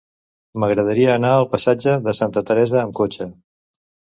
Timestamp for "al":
1.41-1.45